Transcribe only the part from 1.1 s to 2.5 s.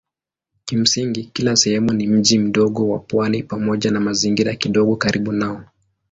kila sehemu ni mji